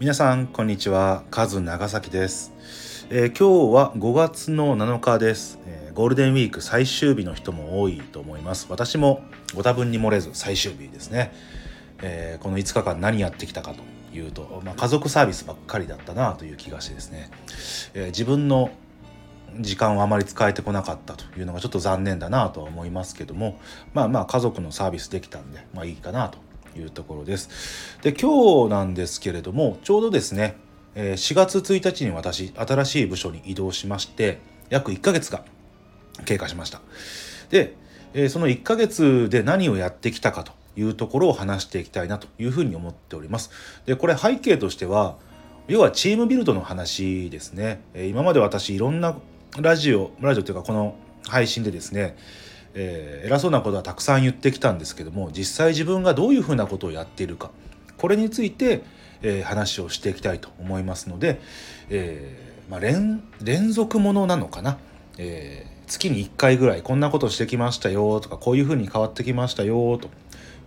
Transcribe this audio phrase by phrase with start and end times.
[0.00, 1.24] 皆さんこんにちは。
[1.30, 2.54] カズ長崎です、
[3.10, 8.66] えー、今日は5月の7日です、えー、ゴールデンウィーク最終日の人も多いと思います。
[8.70, 9.20] 私も
[9.54, 11.34] ご多分に漏れず最終日ですね、
[12.00, 17.30] えー、この5日間何やってきたかというと、まあ、家族サービスばっかりだったなという気がしてですね、
[17.92, 18.70] え自分の
[19.58, 23.60] 時間をあまり使えてこなかったというのがちょっと残念だなとは思いますけども
[23.92, 26.38] まあまあ家族のサービスできたんでまあいいかなと
[26.76, 27.98] いうところです。
[28.02, 30.56] で今日なんですけれどもちょうどですね
[30.94, 34.38] 4月1日に私新しい部署に移動しまして
[34.70, 35.44] 約1ヶ月が
[36.24, 36.80] 経過しました。
[37.50, 37.76] で
[38.28, 43.50] その1ヶ月で何をやってきたかというところを話していきたいなというふうに思っております。
[43.86, 45.16] でこれ背景としては
[45.68, 47.82] 要はチームビルドの話ですね。
[47.94, 49.16] 今まで私いろんな
[49.60, 50.96] ラジオラジオというかこの
[51.28, 52.16] 配信でですね
[52.74, 57.50] えー、偉そうなことはたくさん言ってきたんですけども実際自分がどういうふうなことをやっているか
[57.96, 58.82] これについて、
[59.22, 61.40] えー、話をしていきたいと思いますので、
[61.88, 64.78] えーまあ連、連続ものなのかな、
[65.18, 70.08] えー、月に1回ぐらいこんなことしてきましたよとかこういうふうに変わってきましたよと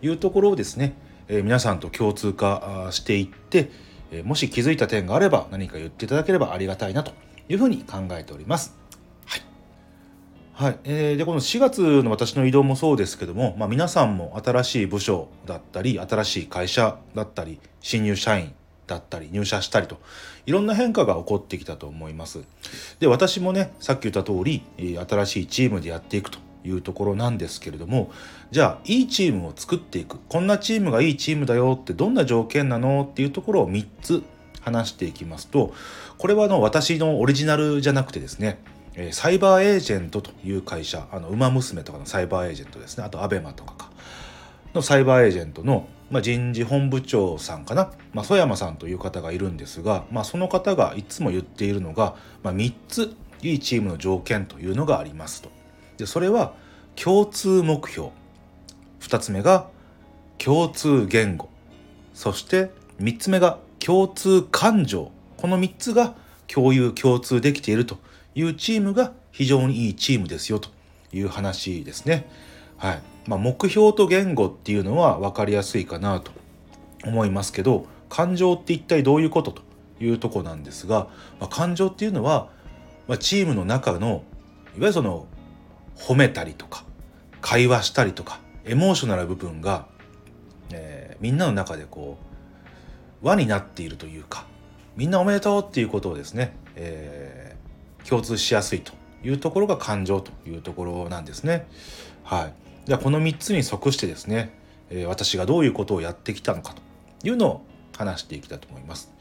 [0.02, 0.96] いうところをですね、
[1.30, 3.72] えー、皆さんと共通化していって、
[4.12, 7.14] えー、もし気づいた点があれば何か言っていただければありがたいなと
[7.48, 8.83] いうふうに考えております。
[10.56, 18.54] はい、えー、でこの4月の私の移動もそうですけども、まあ、皆さんも新しい部署だったり新しい会社だったり新入社員
[18.86, 19.98] だったり入社したりと
[20.46, 22.44] いろんな変化が起こってきたと思います。
[23.00, 28.12] で私もねさっき言った通り新しいチームでやっていくというところなんですけれども
[28.52, 34.24] じゃあいいチームを作っていくこんなチームがいいチームだよってどんな条件なのっていうところを3つ
[34.62, 35.74] 話していきますと
[36.20, 38.60] これはの私のオリジナルじゃなくてですね
[38.96, 43.04] えサイバーエージェントという会社あの馬娘とかのサイバーエージェントですね。
[43.04, 43.90] あとアベマとかか。
[44.74, 55.50] のサイバーエージェントの、まあ、人事本部長さんかな、まあ、曽山さんという方がいるんですが、まあ、その方がいつも言っているのが、まあ、3ついいチームの条件というのがありますと。
[55.98, 56.54] でそれは
[56.96, 58.10] 共通目標。
[59.02, 59.68] 2つ目が
[60.38, 61.50] 共通言語。
[62.14, 62.72] そして
[63.02, 65.12] 3つ目が共通感情。
[65.38, 66.16] この3つが
[66.48, 67.98] 共有共通できていると
[68.36, 70.70] いうチームが非常にいいチームですよと
[71.12, 72.30] いう話ですね。
[72.78, 76.32] はいまあ、目標と言語っていうのは分かりやすいかなと
[77.06, 79.62] 思いますけど感情って一体どういうことと
[80.02, 81.08] いうとこなんですが、
[81.40, 82.50] まあ、感情っていうのは、
[83.08, 84.24] まあ、チームの中のいわ
[84.76, 85.28] ゆるその
[85.96, 86.84] 褒めたりとか
[87.42, 89.88] 会話したりとかエモーショナル部分が、
[90.72, 92.18] えー、みんなの中でこ
[93.22, 94.46] う輪になっているというか
[94.98, 97.43] みんなおめでとうっていうことをですね、えー
[98.08, 98.94] 共通しやすいと
[99.24, 101.68] いうところが感情というところなんですね。
[102.24, 102.48] は
[102.86, 104.54] い、ではこの3つに即してですね、
[104.90, 107.66] え、私がどういうことをやってきたのかというのを
[107.98, 109.12] 話していきたいと思います。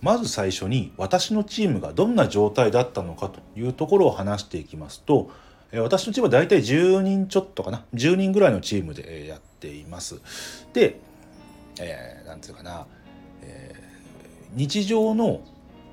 [0.00, 5.30] まず最初に私のチームがどんな状態だったのかというところを話していきますと
[5.72, 10.20] 私のチームは大体10人ちょっとかな10人ぐらいのチームでやっています。
[10.74, 11.00] で、
[11.80, 12.86] えー、ていうかな、
[13.42, 15.40] えー、日常の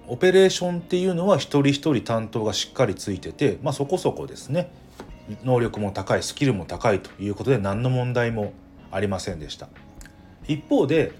[0.08, 4.72] オペレーションっていうのは一人一人担当がしっかりついてて、まあ、そこそこですね。
[5.44, 8.54] 能力も高いスキルも高いということで何の問題も
[8.92, 9.70] ありませんでした。
[10.48, 11.12] 一方で、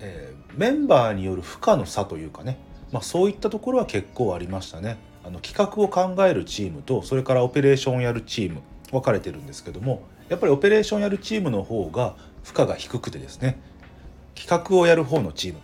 [0.00, 2.58] えー、メンバーによる負荷の差というかね、
[2.92, 4.96] まあ、そういったところは結構ありましたね。
[5.26, 8.60] あの企画を考えるチームとそれからオペレーションをやるチーム
[8.92, 12.14] 分かれてるんですけどもやっぱりオペレーションやるチームの方が
[12.44, 13.58] 負荷が低くてですね
[14.36, 15.58] 企画をやる方のチーム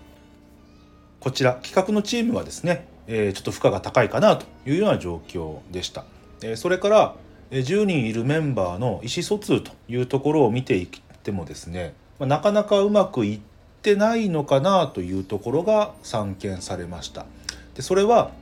[1.23, 6.05] こちら企画のチームはですね、え、ちょっと負荷が高いかなというような状況でした。
[6.43, 7.15] え、それから
[7.53, 10.89] 10人いるメンバーの意思疎通というところを見ていっ
[11.23, 13.41] てもですね、ま、なかなかうまくいっ
[13.83, 17.25] てないのかなというところが散見されました。
[17.77, 18.33] でそれは、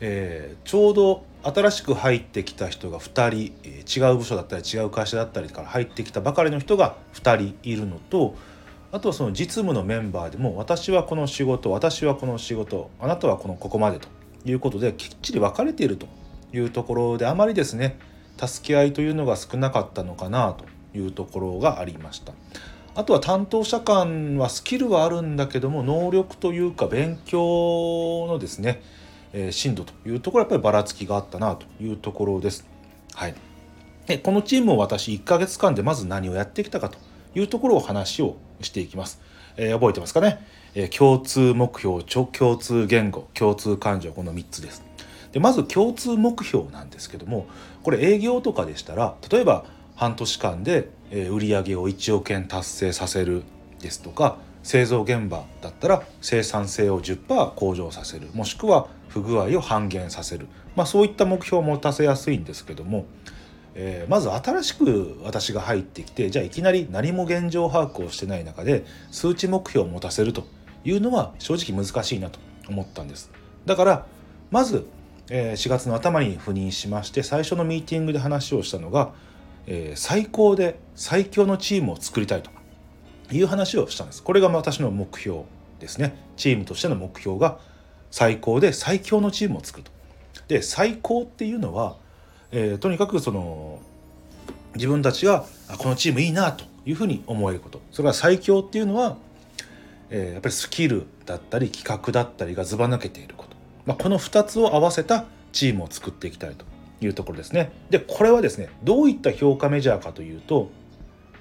[0.00, 3.52] えー、ちょうど新しく入ってきた人が2
[3.94, 8.34] 人違う部署だったり違う会社だったりから入ってきたばかりの人が2人いるのと
[8.92, 14.08] あとはその実務のメンバーでも私はこの仕事私はこの仕事あなたはこのここまでと
[14.44, 16.06] いうことできっちり分かれていると
[16.52, 17.98] いうところであまりですね
[18.36, 20.64] 助け合いというのが少なかったのかなと
[20.98, 22.32] いうところがありました。
[22.94, 28.82] あとは担当者間はスキルはあるんだけども能力というか勉強のですね、
[29.32, 32.66] えー、深度というところはやっぱりばらつきがあったなというところです。
[33.14, 33.34] はい、
[34.06, 36.98] でこのチームを私1ヶ月間でまず何をやってきたかと
[37.34, 39.20] いうところを話をしていきます。
[39.56, 44.82] えー、覚えてますかね、えー、共通目標共通言語共通感情この3つです。
[45.32, 47.46] でまず共通目標なんですけども
[47.82, 53.44] これ営業とかでしたら例えば半年間で売上を1億円達成させる
[53.80, 63.06] ですとか製造現場だったら生産性を10%向上させるもしくは不具合を半減させる、まあ、そういった目標を持たせやすいんですけども、
[63.74, 70.44] えー、まず新しく私が入ってきてじゃあいきなり何も現状把握をしてない中で数値目標を持たせると
[70.84, 73.30] いうのは正直難しいなと思ったんです。
[73.66, 74.06] だから
[74.50, 74.86] まず、
[75.28, 79.12] えー、4月の頭に赴任しまして最初のミーティングで話をしたのが、
[79.66, 82.50] えー、最高で最強のチームを作りたいと
[83.30, 84.22] いう話をしたんです。
[84.22, 85.42] これが私の目標
[85.78, 86.16] ですね。
[86.36, 87.58] チームとしての目標が
[88.10, 89.92] 最高で最強のチームを作ると。
[90.48, 91.96] で最高っていうのは、
[92.52, 93.80] えー、とにかくその
[94.74, 95.44] 自分たちが
[95.78, 97.80] このチームいいなというふうに思えること。
[97.90, 99.16] それから最強っていうのは、
[100.10, 103.56] えー、やっぱりスキルだったり企画だったりがずば抜けていること、
[103.86, 106.64] まあ、この2つを合わせたチームを作っていきたいと
[107.00, 107.72] いうところですね。
[107.90, 110.70] でこれはですねどういった評価メジャーかというと、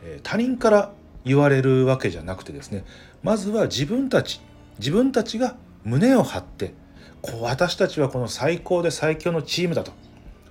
[0.04, 0.92] えー、他人から
[1.26, 2.86] 言われるわけじゃなくてですね
[3.24, 4.42] まずは自分たち
[4.80, 6.74] 自分たちが胸を張って
[7.22, 9.92] こう私たちはこの最高で最強のチームだと。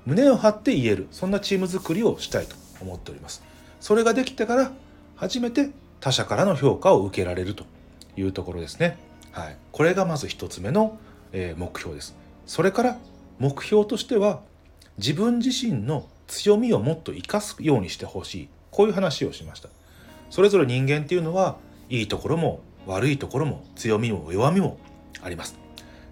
[0.08, 1.06] 胸を張って言える。
[1.10, 3.42] そんなチーム作りをしたいと思っております。
[3.78, 4.72] それができてから
[5.16, 5.68] 初めて
[6.00, 7.66] 他者からの評価を受けられると
[8.16, 8.96] いうところですね。
[9.32, 9.56] はい。
[9.70, 10.98] これがまず一つ目の、
[11.34, 12.16] 目標です。
[12.46, 12.98] それから
[13.38, 14.40] 目標としては
[14.96, 18.48] 自分自身の強みをもっと生かすようにしてほしい。
[18.70, 19.68] こういう話をしました。
[20.30, 21.58] それぞれ人間っていうのは
[21.90, 24.78] いいところも悪いところも強みも弱みも
[25.20, 25.58] あります。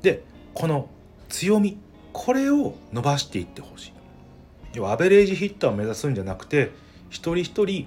[0.03, 0.23] で
[0.53, 0.91] この
[1.31, 1.79] 強み
[2.17, 3.93] これを伸ばしていってほしい。
[4.73, 6.71] 要はアベレージヒッターを目指すんじゃなくて
[7.11, 7.87] 一人一人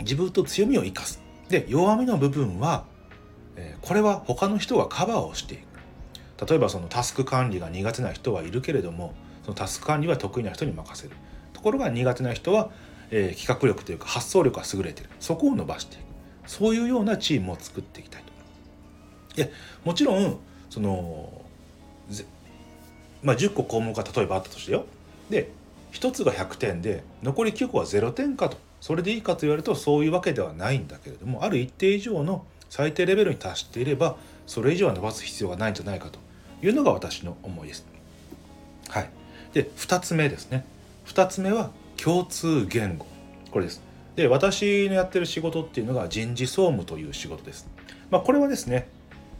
[0.00, 1.22] 自分と強みを生かす。
[1.48, 2.84] で弱みの部分は、
[3.56, 6.46] えこれは他の人がカバーをしていく。
[6.46, 11.14] 例えばそのタスク管理が苦手な人はいるけれどもそのタスク管理は得意な人に任せる。
[11.52, 12.70] ところが苦手な人は
[13.10, 15.10] えー、企画力というか発想力が優れてる。
[15.18, 16.02] そこを伸ばしていく。
[16.46, 19.36] そういうようなチームを作っていきたいと。
[19.36, 19.52] で
[19.84, 20.38] もちろん
[20.68, 21.42] その
[23.22, 24.86] まあ、10個項目が例えばあったとしてよ。
[25.28, 25.50] で
[25.92, 28.56] 1つが100点で残り9個は0点かと。
[28.80, 36.18] それでいいかと言われるとそういうわけではないんだけれどもある一定以上の最低レベルに達していればそれ以上は伸ばす必要がないんじゃないかと
[36.66, 37.86] いうのが私の思いです。
[38.88, 39.10] はい、
[39.52, 40.64] で2つ目ですね。
[41.06, 41.70] 2つ目は
[42.02, 43.06] 共通言語。
[43.50, 43.90] これです。
[44.16, 47.66] で私のやってる仕事っていうのが人事総務という仕事です、
[48.10, 48.88] まあ、これはですね、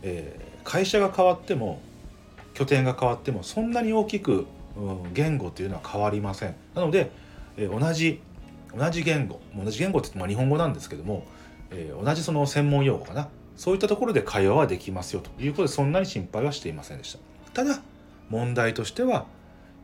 [0.02, 1.80] えー、会社が変わっても
[2.60, 4.46] 拠点が変わってもそんなに大きく、
[5.14, 6.54] 言語というのは変わりません。
[6.74, 7.10] なので、
[7.56, 8.20] えー、同じ
[8.76, 11.26] 同じ言語同じ言語ってまあ日本語なんですけども、
[11.70, 13.28] えー、同じその専門用語かな。
[13.56, 17.18] そういったところで会話はできますよということでそんなに心配はしていませんでした。
[17.54, 17.80] ただ
[18.28, 19.24] 問題としては、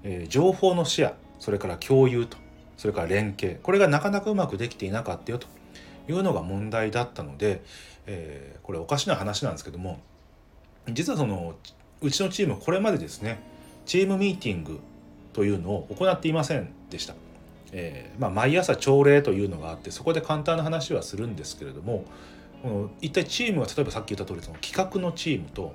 [0.02, 2.37] えー、情報のシェアそれから共有と
[2.76, 5.46] それから連携これがなかなかうまくできていなかったよと
[6.08, 7.62] いうのが問題だったので、
[8.06, 9.99] えー、これおかしな話なんですけども
[10.93, 11.56] 実はその
[12.01, 13.41] うちのチームこれまでですね
[13.85, 14.81] チームミーティング
[15.33, 17.15] というのを行っていませんでした。
[17.73, 22.05] えーまあ、毎朝朝礼というのがあってそこで簡単な話はするんですけれども
[22.63, 25.75] この一体チームは例えばさっき言った通りその企画のチームと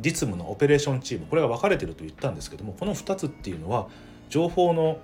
[0.00, 3.86] 実務のオペレーションチームこれが分かれてると言ったんですけどもこの2つっていうのは
[4.28, 4.98] 情報の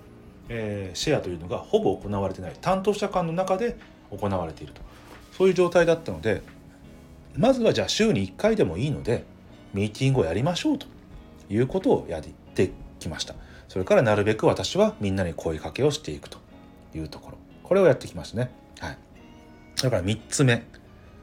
[0.49, 3.77] えー、シェアというのがほぼ行われてない担当者間の中で
[4.11, 4.81] 行われていると
[5.33, 6.43] そういう状態だったので
[7.37, 9.25] まずはじゃあ週に1回でもいいので
[9.75, 10.87] ミーティングをやりましょうと
[11.51, 12.23] いうことをやっ
[12.55, 13.35] てきました。
[13.69, 16.39] それからなるべく私はみんなに声かけをしていくと
[16.95, 17.39] いうところ。
[17.63, 18.51] これをやってきましたね。
[18.81, 18.99] はい。
[19.83, 20.65] だから3つ目。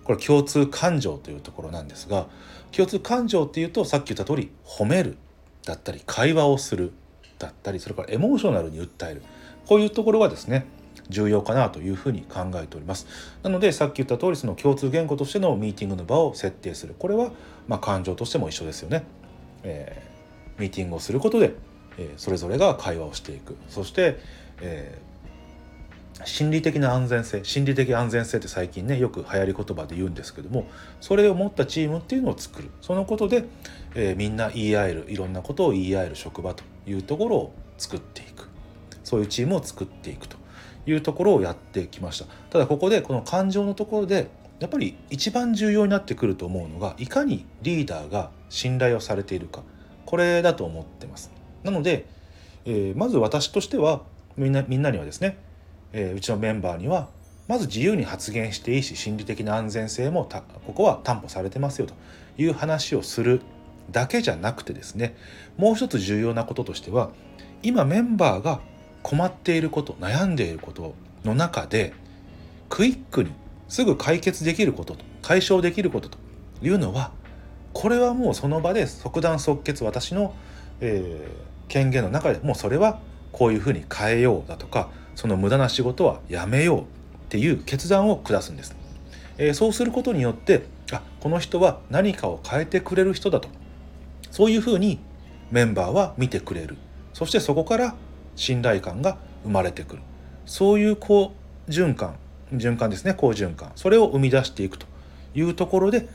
[0.04, 2.28] これ共通感情というところなんですが
[2.72, 5.18] 共通感情っていうとさっき言った通り褒める
[5.66, 6.92] だったり会話をする
[7.40, 9.24] だったりそれからエモーショナルに訴える。
[9.66, 10.66] こういうところがですね
[11.10, 13.08] 重要かなというふうに考えております。
[13.44, 16.96] なのでさっき言った通りその共通言語としてのミーティングの場を設定する。
[16.98, 17.32] これは
[17.68, 19.04] まあ感情としても一緒ですよね、
[19.64, 21.54] えー、ミーティングをすることで、
[21.98, 23.58] えー、それぞれが会話をしていく。
[23.70, 24.20] そして、
[24.62, 30.68] えー、心理的な安全性心理的安全性って最近ねよく流行り言葉で言うんですけども
[31.02, 32.70] それを持ったチームっていうのを作る。
[32.82, 33.46] そのことで、
[33.96, 38.48] えみんな言い合えるいろんなことを言い合える職場というところを作っていく。
[39.04, 40.33] そういうチームを作っていくと。
[40.86, 42.26] いうところをやってきました。
[42.50, 49.64] ただここでこの感情のところでやっぱり一番重要になってくると思うのがいかにリーダーが信頼をされているか。
[50.06, 51.32] これだと思ってます。
[51.64, 52.06] なので、
[52.66, 54.02] えー、まず私としては
[54.38, 55.38] みんなみんなにはですね、
[55.92, 57.10] えー、うちのメンバーには
[57.48, 60.30] まず自由に発言していいし心理的な安全性も
[60.66, 61.94] ここは担保されてますよと。
[62.38, 63.42] いう話をする
[63.92, 65.16] だけじゃなくてですね
[65.58, 67.12] もう一つ重要なこととしては
[67.62, 68.60] 今メンバーが
[69.04, 71.94] 困っていること悩んでいることの中で
[72.70, 73.32] クイックに
[73.68, 76.18] すぐ解決できることと解消できることと
[76.62, 77.12] いうのは
[77.74, 80.34] これはもうその場で即断即決私の、
[80.80, 83.00] えー、権限の中でもうそれは
[83.32, 86.86] こういうふうに変えようだとかその無駄な仕事はやめようっ
[87.30, 88.76] ていう決断を下すんです。
[89.38, 93.50] えー、そうすることによってあこの人は何かを変えてくれる人だと
[94.30, 95.00] そういうふうに
[95.52, 96.78] メンバーは見てくれる
[97.14, 97.96] そしてそこから
[98.36, 100.02] 信頼感が生まれてくる。
[100.46, 101.34] そういう好
[101.70, 102.16] 循環
[102.54, 103.14] 循環ですね。
[103.14, 103.72] 好循環。
[103.76, 104.86] それを生み出していくと
[105.34, 106.08] いうところで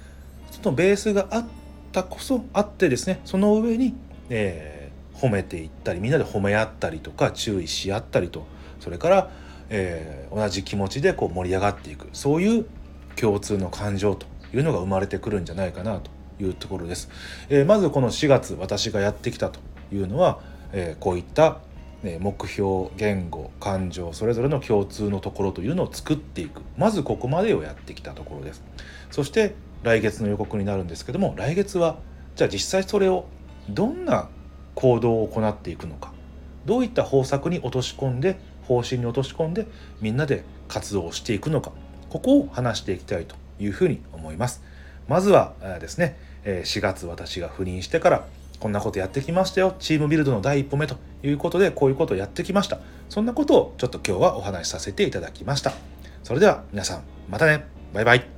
[0.51, 1.47] そのベースがあっ
[1.93, 3.95] たこそあってですねその上に、
[4.29, 8.47] えー、褒めていったりみんなで褒め合ったりとか注意し合ったりと
[8.81, 9.31] それから、
[9.71, 12.09] えー、同じ気持ちでこう盛り上がっていく。
[12.13, 12.67] そういう
[13.17, 16.11] 共通の感情というのが生まれてくるんじゃないかなと
[16.41, 17.11] いうところです。
[17.49, 19.59] えー、まずこの4月私がやってきたと
[19.93, 20.39] いうのは、
[20.73, 21.59] えー、こういった
[22.03, 26.63] 目標言語感情それぞれの共通のところというのを作っていく。
[26.77, 28.63] まずここまでをやってきたところです。
[29.11, 31.99] そして来月の予告になるんですけども来月は
[32.37, 33.27] じゃあ実際それを
[33.69, 34.29] どんな
[34.75, 36.13] 行動を行っていくのか。
[36.67, 39.67] どういった方策に落とし込んで方針に落とし込んで
[40.01, 41.73] みんなで活動をしていくのか。
[42.11, 44.63] ここを話していきたいというふうに思います。
[45.09, 48.27] まずはですね4月私が赴任してから
[48.61, 49.75] こんなことやってきましたよ。
[49.79, 52.79] チームビルドの第一歩目ということでこういうことをやってきました。
[53.09, 55.73] そんなことをちょっと今日はお話しさせていただきました。
[56.25, 57.65] それでは皆さんまたね。
[57.93, 58.38] バイバイ。